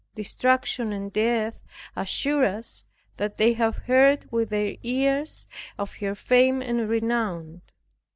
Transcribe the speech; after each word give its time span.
Destruction 0.15 0.91
and 0.93 1.13
death 1.13 1.61
assure 1.95 2.43
us, 2.43 2.85
that 3.17 3.37
they 3.37 3.53
have 3.53 3.77
heard 3.85 4.27
with 4.31 4.49
their 4.49 4.75
ears 4.81 5.47
of 5.77 5.93
her 5.97 6.15
fame 6.15 6.59
and 6.59 6.89
renown. 6.89 7.61